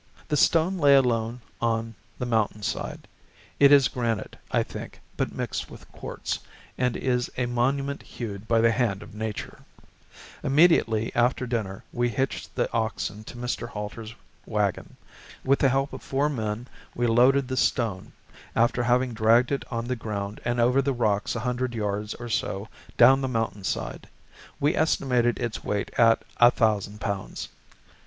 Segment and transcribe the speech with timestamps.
[0.29, 3.07] The stone lay alone on the mountain side;
[3.59, 6.39] it is granite, I think, but mixed with quartz,
[6.75, 9.59] and is a monument hewed by the hand of Nature.
[9.61, 9.93] [Illustration: Chas.
[9.93, 10.01] S.
[10.01, 13.69] Hill Wyoming oil wells.] Immediately after dinner we hitched the oxen to Mr.
[13.69, 14.15] Halter's
[14.47, 14.97] wagon.
[15.43, 18.11] With the help of four men we loaded the stone,
[18.55, 22.27] after having dragged it on the ground and over the rocks a hundred yards or
[22.27, 24.09] so down the mountain side.
[24.59, 27.49] We estimated its weight at a thousand pounds.